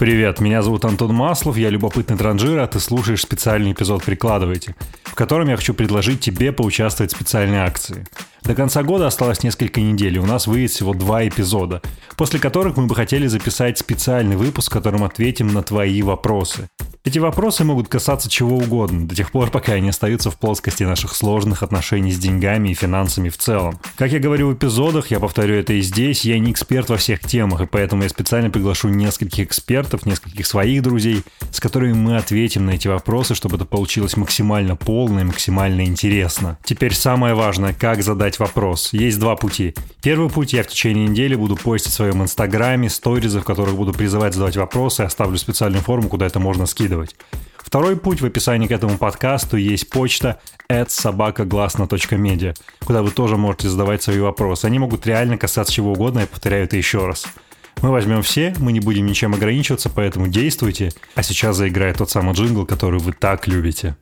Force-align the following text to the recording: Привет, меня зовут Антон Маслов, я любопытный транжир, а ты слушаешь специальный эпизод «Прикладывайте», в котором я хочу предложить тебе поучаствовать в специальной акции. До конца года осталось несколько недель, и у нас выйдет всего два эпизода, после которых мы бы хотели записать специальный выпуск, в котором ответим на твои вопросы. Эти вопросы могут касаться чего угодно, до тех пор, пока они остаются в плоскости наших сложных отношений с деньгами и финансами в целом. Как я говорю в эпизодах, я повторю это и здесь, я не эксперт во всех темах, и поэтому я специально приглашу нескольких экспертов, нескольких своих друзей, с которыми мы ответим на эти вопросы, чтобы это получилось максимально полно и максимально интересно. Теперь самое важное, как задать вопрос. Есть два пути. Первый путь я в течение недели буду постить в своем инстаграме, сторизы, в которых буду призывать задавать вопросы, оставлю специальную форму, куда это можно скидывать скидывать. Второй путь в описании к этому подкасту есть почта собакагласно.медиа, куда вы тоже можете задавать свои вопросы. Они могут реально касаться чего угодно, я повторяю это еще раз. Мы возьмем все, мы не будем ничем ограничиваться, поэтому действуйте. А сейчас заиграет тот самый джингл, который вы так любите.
Привет, 0.00 0.40
меня 0.40 0.62
зовут 0.62 0.86
Антон 0.86 1.14
Маслов, 1.14 1.58
я 1.58 1.68
любопытный 1.68 2.16
транжир, 2.16 2.58
а 2.60 2.66
ты 2.66 2.80
слушаешь 2.80 3.20
специальный 3.20 3.72
эпизод 3.72 4.02
«Прикладывайте», 4.02 4.74
в 5.04 5.14
котором 5.14 5.50
я 5.50 5.58
хочу 5.58 5.74
предложить 5.74 6.20
тебе 6.20 6.52
поучаствовать 6.52 7.12
в 7.12 7.16
специальной 7.16 7.58
акции. 7.58 8.06
До 8.42 8.54
конца 8.54 8.82
года 8.82 9.06
осталось 9.06 9.42
несколько 9.42 9.82
недель, 9.82 10.16
и 10.16 10.18
у 10.18 10.24
нас 10.24 10.46
выйдет 10.46 10.70
всего 10.70 10.94
два 10.94 11.28
эпизода, 11.28 11.82
после 12.16 12.40
которых 12.40 12.78
мы 12.78 12.86
бы 12.86 12.94
хотели 12.94 13.26
записать 13.26 13.76
специальный 13.76 14.36
выпуск, 14.36 14.70
в 14.70 14.72
котором 14.72 15.04
ответим 15.04 15.48
на 15.48 15.62
твои 15.62 16.00
вопросы. 16.00 16.70
Эти 17.02 17.18
вопросы 17.18 17.64
могут 17.64 17.88
касаться 17.88 18.28
чего 18.28 18.58
угодно, 18.58 19.08
до 19.08 19.14
тех 19.14 19.32
пор, 19.32 19.50
пока 19.50 19.72
они 19.72 19.88
остаются 19.88 20.30
в 20.30 20.36
плоскости 20.36 20.82
наших 20.82 21.16
сложных 21.16 21.62
отношений 21.62 22.12
с 22.12 22.18
деньгами 22.18 22.68
и 22.68 22.74
финансами 22.74 23.30
в 23.30 23.38
целом. 23.38 23.80
Как 23.96 24.12
я 24.12 24.18
говорю 24.18 24.48
в 24.48 24.54
эпизодах, 24.54 25.10
я 25.10 25.18
повторю 25.18 25.54
это 25.54 25.72
и 25.72 25.80
здесь, 25.80 26.26
я 26.26 26.38
не 26.38 26.52
эксперт 26.52 26.90
во 26.90 26.98
всех 26.98 27.20
темах, 27.20 27.62
и 27.62 27.66
поэтому 27.66 28.02
я 28.02 28.10
специально 28.10 28.50
приглашу 28.50 28.90
нескольких 28.90 29.46
экспертов, 29.46 30.04
нескольких 30.04 30.46
своих 30.46 30.82
друзей, 30.82 31.22
с 31.50 31.58
которыми 31.58 31.94
мы 31.94 32.18
ответим 32.18 32.66
на 32.66 32.72
эти 32.72 32.86
вопросы, 32.86 33.34
чтобы 33.34 33.56
это 33.56 33.64
получилось 33.64 34.18
максимально 34.18 34.76
полно 34.76 35.20
и 35.20 35.24
максимально 35.24 35.86
интересно. 35.86 36.58
Теперь 36.64 36.94
самое 36.94 37.32
важное, 37.32 37.72
как 37.72 38.02
задать 38.02 38.38
вопрос. 38.38 38.92
Есть 38.92 39.18
два 39.18 39.36
пути. 39.36 39.74
Первый 40.02 40.28
путь 40.28 40.52
я 40.52 40.62
в 40.62 40.66
течение 40.66 41.08
недели 41.08 41.34
буду 41.34 41.56
постить 41.56 41.92
в 41.92 41.96
своем 41.96 42.22
инстаграме, 42.22 42.90
сторизы, 42.90 43.40
в 43.40 43.44
которых 43.44 43.74
буду 43.76 43.94
призывать 43.94 44.34
задавать 44.34 44.58
вопросы, 44.58 45.00
оставлю 45.00 45.38
специальную 45.38 45.82
форму, 45.82 46.10
куда 46.10 46.26
это 46.26 46.38
можно 46.38 46.66
скидывать 46.66 46.89
скидывать. 46.90 47.16
Второй 47.58 47.96
путь 47.96 48.20
в 48.20 48.26
описании 48.26 48.66
к 48.66 48.72
этому 48.72 48.98
подкасту 48.98 49.56
есть 49.56 49.90
почта 49.90 50.40
собакагласно.медиа, 50.88 52.54
куда 52.84 53.02
вы 53.02 53.10
тоже 53.10 53.36
можете 53.36 53.68
задавать 53.68 54.02
свои 54.02 54.18
вопросы. 54.18 54.64
Они 54.64 54.78
могут 54.78 55.06
реально 55.06 55.38
касаться 55.38 55.72
чего 55.72 55.92
угодно, 55.92 56.20
я 56.20 56.26
повторяю 56.26 56.64
это 56.64 56.76
еще 56.76 57.06
раз. 57.06 57.26
Мы 57.82 57.90
возьмем 57.90 58.22
все, 58.22 58.54
мы 58.58 58.72
не 58.72 58.80
будем 58.80 59.06
ничем 59.06 59.34
ограничиваться, 59.34 59.88
поэтому 59.88 60.28
действуйте. 60.28 60.90
А 61.14 61.22
сейчас 61.22 61.56
заиграет 61.56 61.98
тот 61.98 62.10
самый 62.10 62.34
джингл, 62.34 62.66
который 62.66 63.00
вы 63.00 63.12
так 63.12 63.46
любите. 63.46 63.96